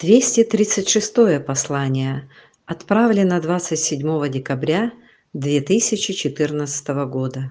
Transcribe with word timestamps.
236 0.00 1.44
послание 1.44 2.30
отправлено 2.66 3.40
27 3.40 4.28
декабря 4.28 4.92
2014 5.32 6.88
года. 7.10 7.50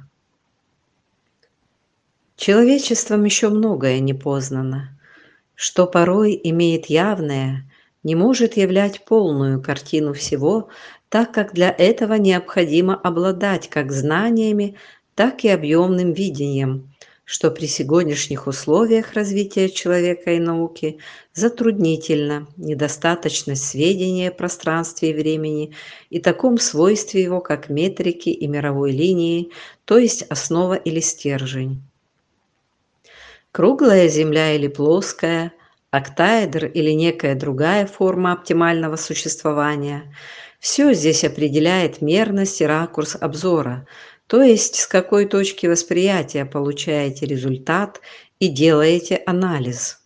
Человечеством 2.37 3.25
еще 3.25 3.49
многое 3.49 3.99
не 3.99 4.13
познано, 4.13 4.97
что 5.55 5.87
порой 5.87 6.39
имеет 6.41 6.85
явное, 6.85 7.69
не 8.03 8.15
может 8.15 8.55
являть 8.55 9.03
полную 9.03 9.61
картину 9.61 10.13
всего, 10.13 10.69
так 11.09 11.33
как 11.33 11.53
для 11.53 11.69
этого 11.69 12.13
необходимо 12.13 12.95
обладать 12.95 13.69
как 13.69 13.91
знаниями, 13.91 14.77
так 15.15 15.43
и 15.43 15.49
объемным 15.49 16.13
видением, 16.13 16.93
что 17.27 17.51
при 17.51 17.65
сегодняшних 17.65 18.47
условиях 18.47 19.11
развития 19.11 19.67
человека 19.67 20.31
и 20.31 20.39
науки 20.39 20.99
затруднительно 21.33 22.47
недостаточность 22.55 23.65
сведения 23.65 24.29
о 24.29 24.31
пространстве 24.31 25.11
и 25.11 25.13
времени 25.13 25.73
и 26.09 26.21
таком 26.21 26.57
свойстве 26.57 27.21
его, 27.21 27.41
как 27.41 27.67
метрики 27.67 28.29
и 28.29 28.47
мировой 28.47 28.93
линии, 28.93 29.51
то 29.83 29.97
есть 29.97 30.21
основа 30.29 30.75
или 30.75 31.01
стержень. 31.01 31.83
Круглая 33.51 34.07
Земля 34.07 34.53
или 34.53 34.69
плоская, 34.69 35.51
октаэдр 35.91 36.67
или 36.67 36.91
некая 36.91 37.35
другая 37.35 37.87
форма 37.87 38.31
оптимального 38.31 38.95
существования– 38.95 40.15
все 40.59 40.93
здесь 40.93 41.23
определяет 41.23 42.01
мерность 42.01 42.61
и 42.61 42.65
ракурс 42.65 43.15
обзора, 43.19 43.85
то 44.27 44.41
есть 44.41 44.75
с 44.75 44.87
какой 44.87 45.25
точки 45.25 45.67
восприятия 45.67 46.45
получаете 46.45 47.25
результат 47.25 48.01
и 48.39 48.49
делаете 48.49 49.23
анализ. 49.25 50.01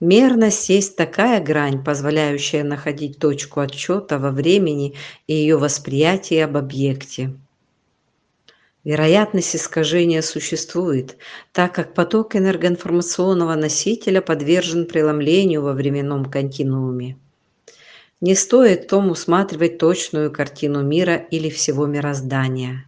Мерность 0.00 0.68
есть 0.68 0.96
такая 0.96 1.40
грань, 1.40 1.82
позволяющая 1.82 2.62
находить 2.62 3.18
точку 3.18 3.60
отсчета 3.60 4.18
во 4.18 4.30
времени 4.30 4.94
и 5.26 5.34
ее 5.34 5.56
восприятии 5.56 6.38
об 6.38 6.56
объекте. 6.56 7.34
Вероятность 8.84 9.56
искажения 9.56 10.22
существует, 10.22 11.16
так 11.52 11.74
как 11.74 11.94
поток 11.94 12.36
энергоинформационного 12.36 13.54
носителя 13.54 14.20
подвержен 14.20 14.86
преломлению 14.86 15.62
во 15.62 15.72
временном 15.72 16.24
континууме. 16.24 17.18
Не 18.20 18.34
стоит 18.34 18.84
в 18.84 18.86
том 18.88 19.10
усматривать 19.10 19.78
точную 19.78 20.32
картину 20.32 20.82
мира 20.82 21.14
или 21.14 21.50
всего 21.50 21.86
мироздания. 21.86 22.87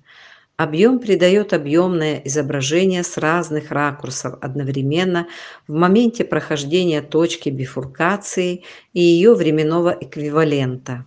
Объем 0.61 0.99
придает 0.99 1.55
объемное 1.55 2.21
изображение 2.27 3.03
с 3.03 3.17
разных 3.17 3.71
ракурсов 3.71 4.35
одновременно 4.43 5.27
в 5.67 5.73
моменте 5.73 6.23
прохождения 6.23 7.01
точки 7.01 7.49
бифуркации 7.49 8.65
и 8.93 9.01
ее 9.01 9.33
временного 9.33 9.97
эквивалента. 9.99 11.07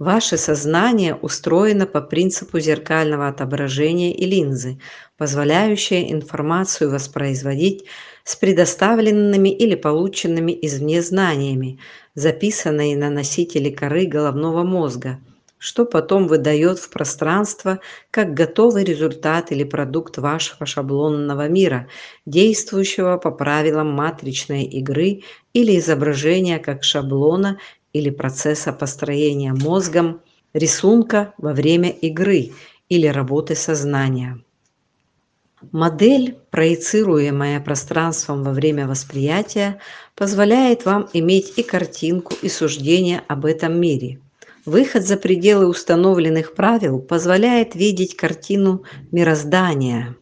Ваше 0.00 0.38
сознание 0.38 1.14
устроено 1.14 1.86
по 1.86 2.00
принципу 2.00 2.58
зеркального 2.58 3.28
отображения 3.28 4.12
и 4.12 4.26
линзы, 4.26 4.80
позволяющее 5.16 6.12
информацию 6.12 6.90
воспроизводить 6.90 7.84
с 8.24 8.34
предоставленными 8.34 9.50
или 9.50 9.76
полученными 9.76 10.58
извне 10.62 11.00
знаниями, 11.02 11.78
записанные 12.16 12.96
на 12.96 13.08
носителе 13.08 13.70
коры 13.70 14.06
головного 14.06 14.64
мозга, 14.64 15.20
что 15.62 15.84
потом 15.84 16.26
выдает 16.26 16.80
в 16.80 16.90
пространство 16.90 17.78
как 18.10 18.34
готовый 18.34 18.82
результат 18.82 19.52
или 19.52 19.62
продукт 19.62 20.18
вашего 20.18 20.66
шаблонного 20.66 21.46
мира, 21.46 21.86
действующего 22.26 23.16
по 23.16 23.30
правилам 23.30 23.92
матричной 23.92 24.64
игры 24.64 25.22
или 25.52 25.78
изображения 25.78 26.58
как 26.58 26.82
шаблона 26.82 27.58
или 27.92 28.10
процесса 28.10 28.72
построения 28.72 29.52
мозгом 29.52 30.20
рисунка 30.52 31.32
во 31.38 31.52
время 31.52 31.90
игры 31.90 32.50
или 32.88 33.06
работы 33.06 33.54
сознания. 33.54 34.40
Модель, 35.70 36.38
проецируемая 36.50 37.60
пространством 37.60 38.42
во 38.42 38.50
время 38.50 38.88
восприятия, 38.88 39.78
позволяет 40.16 40.84
вам 40.86 41.08
иметь 41.12 41.52
и 41.56 41.62
картинку, 41.62 42.34
и 42.42 42.48
суждение 42.48 43.22
об 43.28 43.44
этом 43.44 43.80
мире. 43.80 44.18
Выход 44.64 45.04
за 45.04 45.16
пределы 45.16 45.66
установленных 45.66 46.54
правил 46.54 47.00
позволяет 47.00 47.74
видеть 47.74 48.14
картину 48.14 48.84
мироздания, 49.10 50.14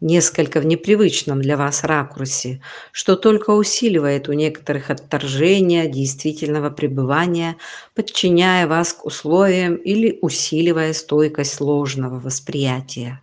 несколько 0.00 0.60
в 0.60 0.66
непривычном 0.66 1.42
для 1.42 1.56
вас 1.56 1.82
ракурсе, 1.82 2.62
что 2.92 3.16
только 3.16 3.50
усиливает 3.50 4.28
у 4.28 4.32
некоторых 4.32 4.90
отторжение 4.90 5.88
действительного 5.88 6.70
пребывания, 6.70 7.56
подчиняя 7.96 8.68
вас 8.68 8.92
к 8.92 9.04
условиям 9.06 9.74
или 9.74 10.20
усиливая 10.22 10.92
стойкость 10.92 11.54
сложного 11.54 12.20
восприятия. 12.20 13.20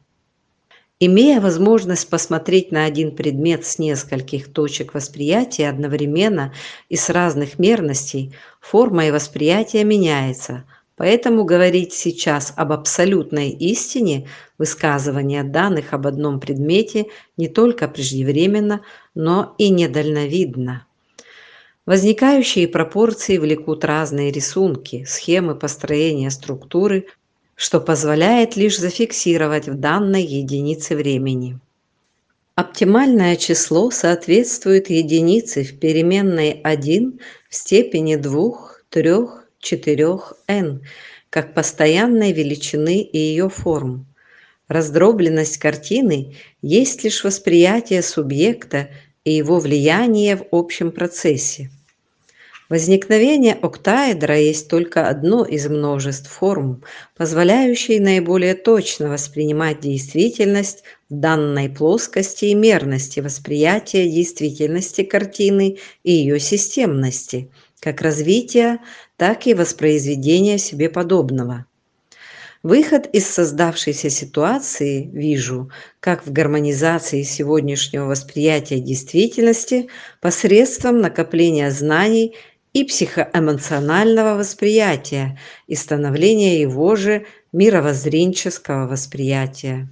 Имея 1.00 1.40
возможность 1.40 2.10
посмотреть 2.10 2.72
на 2.72 2.86
один 2.86 3.16
предмет 3.16 3.68
с 3.68 3.78
нескольких 3.78 4.52
точек 4.52 4.96
восприятия 4.96 5.70
одновременно 5.70 6.54
и 6.90 6.96
с 6.96 7.12
разных 7.12 7.60
мерностей, 7.60 8.34
форма 8.60 9.06
и 9.06 9.12
восприятие 9.12 9.84
меняется, 9.84 10.64
поэтому 10.96 11.44
говорить 11.44 11.94
сейчас 11.94 12.52
об 12.56 12.72
абсолютной 12.72 13.52
истине 13.52 14.28
высказывания 14.58 15.44
данных 15.44 15.94
об 15.94 16.08
одном 16.08 16.40
предмете 16.40 17.06
не 17.38 17.48
только 17.48 17.88
преждевременно, 17.88 18.82
но 19.14 19.54
и 19.60 19.70
недальновидно. 19.70 20.88
Возникающие 21.86 22.68
пропорции 22.68 23.38
влекут 23.38 23.86
разные 23.86 24.32
рисунки, 24.32 25.06
схемы 25.08 25.54
построения 25.54 26.32
структуры, 26.32 27.06
что 27.58 27.82
позволяет 27.82 28.56
лишь 28.56 28.78
зафиксировать 28.78 29.68
в 29.68 29.74
данной 29.74 30.24
единице 30.24 30.96
времени. 30.96 31.60
Оптимальное 32.54 33.36
число 33.36 33.90
соответствует 33.90 34.92
единице 34.92 35.64
в 35.64 35.80
переменной 35.80 36.52
1 36.64 37.20
в 37.50 37.56
степени 37.56 38.16
2, 38.16 38.52
3, 38.92 39.14
4 39.60 40.08
n, 40.48 40.82
как 41.32 41.56
постоянной 41.56 42.32
величины 42.32 43.02
и 43.02 43.18
ее 43.18 43.50
форм. 43.50 44.06
Раздробленность 44.68 45.58
картины 45.58 46.36
есть 46.62 47.04
лишь 47.04 47.24
восприятие 47.24 48.04
субъекта 48.04 48.90
и 49.24 49.32
его 49.34 49.60
влияние 49.60 50.38
в 50.38 50.46
общем 50.52 50.92
процессе. 50.92 51.72
Возникновение 52.70 53.54
октаэдра 53.54 54.38
есть 54.38 54.68
только 54.68 55.08
одно 55.08 55.46
из 55.46 55.68
множеств 55.68 56.30
форм, 56.30 56.84
позволяющей 57.16 58.00
наиболее 58.00 58.56
точно 58.56 59.10
воспринимать 59.10 59.80
действительность 59.80 60.84
в 61.10 61.16
данной 61.16 61.70
плоскости 61.70 62.46
и 62.46 62.56
мерности 62.56 63.22
восприятия 63.22 64.10
действительности 64.10 65.04
картины 65.04 65.78
и 66.04 66.12
ее 66.12 66.42
системности, 66.42 67.50
как 67.80 68.02
развития, 68.02 68.80
так 69.16 69.48
и 69.48 69.54
воспроизведения 69.54 70.58
себе 70.58 70.90
подобного. 70.90 71.66
Выход 72.64 73.08
из 73.14 73.26
создавшейся 73.28 74.10
ситуации 74.10 75.10
вижу 75.14 75.72
как 76.02 76.26
в 76.26 76.34
гармонизации 76.34 77.22
сегодняшнего 77.24 78.06
восприятия 78.08 78.80
действительности 78.80 79.88
посредством 80.20 81.00
накопления 81.00 81.72
знаний 81.72 82.36
и 82.78 82.84
психоэмоционального 82.84 84.38
восприятия 84.38 85.40
и 85.66 85.74
становления 85.74 86.62
его 86.62 86.96
же 86.96 87.26
мировоззренческого 87.52 88.86
восприятия. 88.86 89.90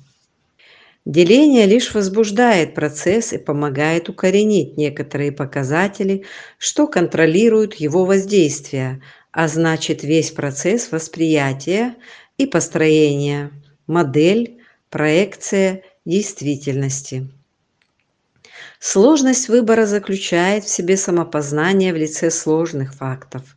Деление 1.04 1.66
лишь 1.66 1.96
возбуждает 1.96 2.76
процесс 2.76 3.34
и 3.34 3.40
помогает 3.40 4.08
укоренить 4.08 4.78
некоторые 4.78 5.32
показатели, 5.32 6.26
что 6.60 6.86
контролируют 6.86 7.74
его 7.74 8.06
воздействие, 8.06 9.02
а 9.32 9.48
значит 9.48 10.04
весь 10.04 10.30
процесс 10.30 10.92
восприятия 10.92 11.96
и 12.38 12.46
построения, 12.46 13.52
модель, 13.88 14.60
проекция 14.92 15.82
действительности. 16.06 17.32
Сложность 18.80 19.50
выбора 19.50 19.86
заключает 19.86 20.66
в 20.66 20.70
себе 20.70 20.98
самопознание 20.98 21.94
в 21.94 21.98
лице 21.98 22.30
сложных 22.30 22.94
фактов. 22.94 23.56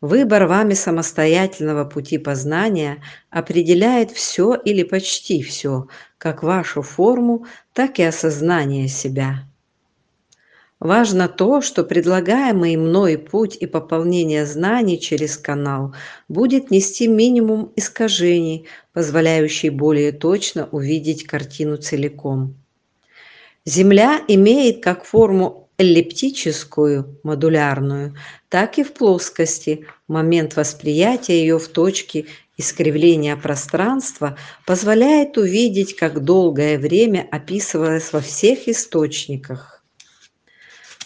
Выбор 0.00 0.46
вами 0.46 0.74
самостоятельного 0.74 1.84
пути 1.84 2.18
познания 2.18 3.02
определяет 3.30 4.10
все 4.12 4.54
или 4.54 4.84
почти 4.84 5.42
все, 5.42 5.88
как 6.18 6.42
вашу 6.42 6.82
форму, 6.82 7.46
так 7.72 7.98
и 7.98 8.04
осознание 8.04 8.88
себя. 8.88 9.44
Важно 10.78 11.28
то, 11.28 11.60
что 11.60 11.82
предлагаемый 11.82 12.76
мной 12.76 13.18
путь 13.18 13.56
и 13.56 13.66
пополнение 13.66 14.46
знаний 14.46 15.00
через 15.00 15.36
канал 15.36 15.92
будет 16.28 16.70
нести 16.70 17.08
минимум 17.08 17.72
искажений, 17.74 18.68
позволяющий 18.92 19.70
более 19.70 20.12
точно 20.12 20.68
увидеть 20.70 21.26
картину 21.26 21.78
целиком. 21.78 22.54
Земля 23.68 24.22
имеет 24.28 24.82
как 24.82 25.04
форму 25.04 25.68
эллиптическую, 25.76 27.20
модулярную, 27.22 28.16
так 28.48 28.78
и 28.78 28.82
в 28.82 28.94
плоскости, 28.94 29.84
момент 30.08 30.56
восприятия 30.56 31.38
ее 31.38 31.58
в 31.58 31.68
точке 31.68 32.24
искривления 32.56 33.36
пространства 33.36 34.38
позволяет 34.64 35.36
увидеть, 35.36 35.96
как 35.96 36.24
долгое 36.24 36.78
время 36.78 37.28
описывалось 37.30 38.10
во 38.14 38.22
всех 38.22 38.68
источниках. 38.68 39.77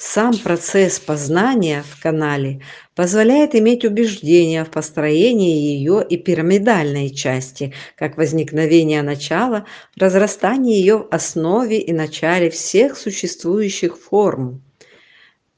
Сам 0.05 0.37
процесс 0.37 0.99
познания 0.99 1.85
в 1.89 2.03
канале 2.03 2.61
позволяет 2.95 3.55
иметь 3.55 3.85
убеждение 3.85 4.65
в 4.65 4.71
построении 4.71 5.57
ее 5.57 6.05
и 6.07 6.17
пирамидальной 6.19 7.09
части, 7.09 7.73
как 7.97 8.19
возникновение 8.19 9.03
начала, 9.03 9.65
разрастание 9.97 10.79
ее 10.79 10.99
в 10.99 11.09
основе 11.13 11.81
и 11.81 11.93
начале 11.93 12.51
всех 12.51 12.99
существующих 12.99 13.97
форм. 13.97 14.61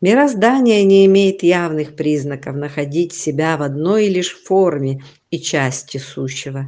Мироздание 0.03 0.85
не 0.85 1.07
имеет 1.07 1.43
явных 1.43 1.97
признаков 1.97 2.55
находить 2.55 3.15
себя 3.15 3.57
в 3.57 3.63
одной 3.63 4.09
лишь 4.09 4.37
форме 4.45 5.03
и 5.31 5.41
части 5.41 5.97
сущего. 5.97 6.67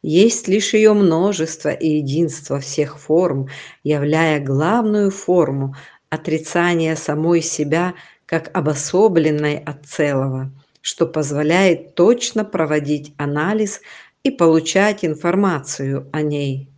Есть 0.00 0.46
лишь 0.46 0.72
ее 0.72 0.92
множество 0.92 1.70
и 1.70 1.96
единство 1.96 2.60
всех 2.60 2.98
форм, 3.00 3.48
являя 3.82 4.38
главную 4.38 5.10
форму, 5.10 5.74
отрицание 6.10 6.96
самой 6.96 7.42
себя 7.42 7.94
как 8.26 8.56
обособленной 8.56 9.58
от 9.58 9.86
целого, 9.86 10.50
что 10.80 11.06
позволяет 11.06 11.94
точно 11.94 12.44
проводить 12.44 13.14
анализ 13.16 13.80
и 14.22 14.30
получать 14.30 15.04
информацию 15.04 16.08
о 16.12 16.22
ней. 16.22 16.68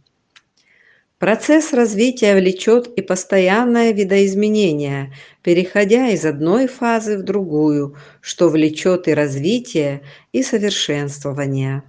Процесс 1.18 1.74
развития 1.74 2.34
влечет 2.34 2.86
и 2.96 3.02
постоянное 3.02 3.92
видоизменение, 3.92 5.12
переходя 5.42 6.08
из 6.08 6.24
одной 6.24 6.66
фазы 6.66 7.18
в 7.18 7.22
другую, 7.22 7.96
что 8.22 8.48
влечет 8.48 9.06
и 9.06 9.12
развитие, 9.12 10.00
и 10.32 10.42
совершенствование. 10.42 11.82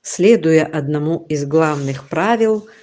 Следуя 0.00 0.64
одному 0.64 1.26
из 1.28 1.44
главных 1.44 2.08
правил– 2.08 2.66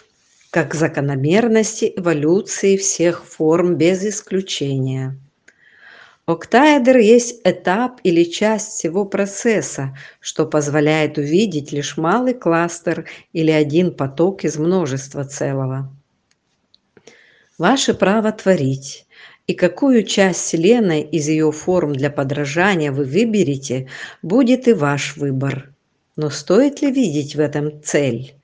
как 0.51 0.73
закономерности 0.73 1.93
эволюции 1.95 2.75
всех 2.77 3.23
форм 3.25 3.75
без 3.75 4.03
исключения. 4.03 5.15
Октаэдр 6.25 6.97
есть 6.97 7.41
этап 7.43 7.99
или 8.03 8.23
часть 8.23 8.73
всего 8.73 9.05
процесса, 9.05 9.97
что 10.19 10.45
позволяет 10.45 11.17
увидеть 11.17 11.71
лишь 11.71 11.97
малый 11.97 12.33
кластер 12.33 13.05
или 13.33 13.49
один 13.51 13.93
поток 13.93 14.43
из 14.43 14.57
множества 14.57 15.23
целого. 15.23 15.91
Ваше 17.57 17.93
право 17.93 18.31
творить, 18.31 19.07
и 19.47 19.53
какую 19.53 20.03
часть 20.03 20.41
Вселенной 20.41 21.01
из 21.01 21.27
ее 21.27 21.51
форм 21.51 21.93
для 21.93 22.11
подражания 22.11 22.91
вы 22.91 23.05
выберете, 23.05 23.89
будет 24.21 24.67
и 24.67 24.73
ваш 24.73 25.17
выбор. 25.17 25.73
Но 26.15 26.29
стоит 26.29 26.81
ли 26.81 26.91
видеть 26.91 27.35
в 27.35 27.39
этом 27.39 27.81
цель? 27.83 28.35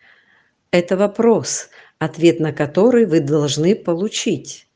Это 0.71 0.97
вопрос, 0.97 1.69
ответ 1.99 2.39
на 2.39 2.51
который 2.51 3.05
вы 3.05 3.19
должны 3.19 3.75
получить. 3.75 4.67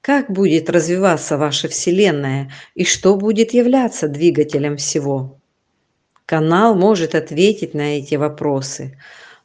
Как 0.00 0.30
будет 0.30 0.70
развиваться 0.70 1.36
ваша 1.36 1.68
Вселенная 1.68 2.50
и 2.74 2.84
что 2.84 3.16
будет 3.16 3.52
являться 3.52 4.08
двигателем 4.08 4.76
всего? 4.76 5.38
Канал 6.24 6.74
может 6.74 7.14
ответить 7.14 7.74
на 7.74 7.98
эти 7.98 8.14
вопросы. 8.14 8.96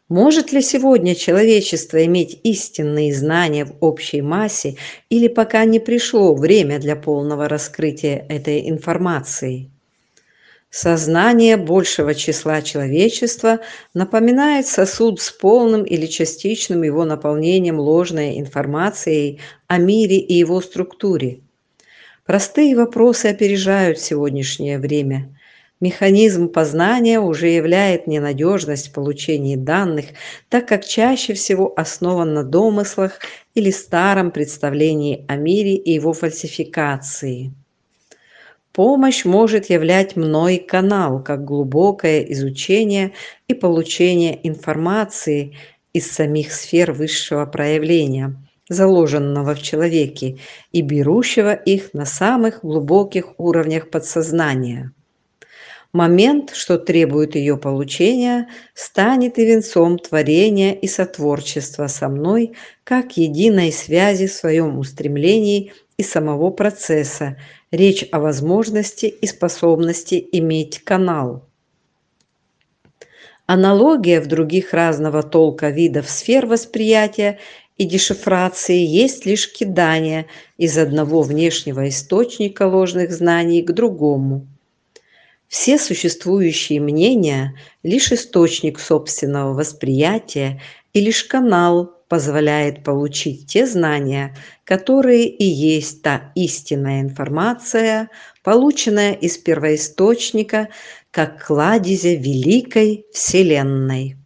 Может 0.07 0.51
ли 0.51 0.61
сегодня 0.61 1.15
человечество 1.15 2.05
иметь 2.05 2.39
истинные 2.43 3.13
знания 3.13 3.65
в 3.65 3.75
общей 3.81 4.21
массе 4.21 4.77
или 5.09 5.27
пока 5.27 5.65
не 5.65 5.79
пришло 5.79 6.35
время 6.35 6.79
для 6.79 6.95
полного 6.95 7.49
раскрытия 7.49 8.23
этой 8.29 8.69
информации? 8.69 9.71
Сознание 10.77 11.55
большего 11.55 12.13
числа 12.13 12.61
человечества 12.61 13.61
напоминает 13.93 14.67
сосуд 14.67 15.21
с 15.21 15.31
полным 15.31 15.85
или 15.85 16.05
частичным 16.05 16.83
его 16.83 17.05
наполнением 17.05 17.79
ложной 17.79 18.37
информацией 18.41 19.39
о 19.67 19.77
мире 19.77 20.17
и 20.17 20.33
его 20.33 20.59
структуре. 20.59 21.39
Простые 22.25 22.75
вопросы 22.75 23.27
опережают 23.27 23.99
сегодняшнее 23.99 24.77
время. 24.77 25.33
Механизм 25.79 26.49
познания 26.49 27.21
уже 27.21 27.47
являет 27.47 28.05
ненадежность 28.05 28.89
в 28.89 28.91
получении 28.91 29.55
данных, 29.55 30.07
так 30.49 30.67
как 30.67 30.83
чаще 30.83 31.35
всего 31.35 31.73
основан 31.77 32.33
на 32.33 32.43
домыслах 32.43 33.21
или 33.53 33.71
старом 33.71 34.29
представлении 34.29 35.23
о 35.29 35.37
мире 35.37 35.75
и 35.75 35.93
его 35.93 36.11
фальсификации. 36.11 37.53
Помощь 38.75 39.23
может 39.23 39.69
являть 39.69 40.17
мной 40.17 40.57
канал, 40.57 41.23
как 41.23 41.45
глубокое 41.45 42.19
изучение 42.33 43.13
и 43.47 43.53
получение 43.53 44.37
информации 44.45 45.55
из 45.93 46.11
самих 46.11 46.51
сфер 46.51 46.91
высшего 46.91 47.45
проявления, 47.45 48.35
заложенного 48.67 49.55
в 49.55 49.61
человеке 49.61 50.39
и 50.73 50.81
берущего 50.81 51.53
их 51.53 51.93
на 51.93 52.05
самых 52.05 52.65
глубоких 52.65 53.39
уровнях 53.39 53.89
подсознания. 53.89 54.91
Момент, 55.93 56.51
что 56.53 56.77
требует 56.77 57.35
ее 57.35 57.55
получения, 57.55 58.49
станет 58.73 59.39
и 59.39 59.45
венцом 59.45 59.97
творения 59.97 60.73
и 60.73 60.87
сотворчества 60.87 61.87
со 61.87 62.09
мной, 62.09 62.51
как 62.83 63.15
единой 63.15 63.71
связи 63.71 64.27
в 64.27 64.33
своем 64.33 64.77
устремлении 64.77 65.71
и 65.97 66.03
самого 66.03 66.49
процесса, 66.49 67.37
речь 67.71 68.05
о 68.11 68.19
возможности 68.19 69.05
и 69.05 69.27
способности 69.27 70.27
иметь 70.31 70.83
канал. 70.83 71.45
Аналогия 73.47 74.21
в 74.21 74.27
других 74.27 74.73
разного 74.73 75.21
толка 75.21 75.69
видов 75.69 76.09
сфер 76.09 76.47
восприятия 76.47 77.39
и 77.77 77.85
дешифрации 77.85 78.79
есть 78.79 79.25
лишь 79.25 79.51
кидание 79.51 80.25
из 80.57 80.77
одного 80.77 81.21
внешнего 81.21 81.87
источника 81.87 82.67
ложных 82.67 83.11
знаний 83.11 83.61
к 83.61 83.71
другому. 83.71 84.47
Все 85.47 85.77
существующие 85.77 86.81
мнения– 86.81 87.55
лишь 87.83 88.11
источник 88.11 88.79
собственного 88.79 89.53
восприятия 89.53 90.59
и 90.93 91.01
лишь 91.01 91.23
канал, 91.23 91.94
позволяет 92.07 92.83
получить 92.83 93.47
те 93.47 93.65
знания, 93.65 94.35
которые 94.63 95.27
и 95.27 95.45
есть 95.45 96.01
та 96.01 96.31
истинная 96.35 97.01
информация, 97.01 98.09
полученная 98.43 99.13
из 99.13 99.37
первоисточника, 99.37 100.69
как 101.11 101.45
кладезя 101.45 102.13
великой 102.13 103.05
Вселенной. 103.13 104.17